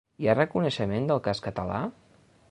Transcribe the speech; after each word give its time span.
Hi 0.21 0.27
ha 0.29 0.33
un 0.35 0.37
reconeixement 0.37 1.05
del 1.11 1.21
cas 1.27 1.41
català? 1.49 1.83